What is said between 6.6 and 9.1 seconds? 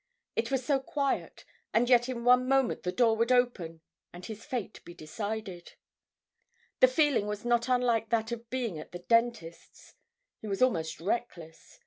The feeling was not unlike that of being at the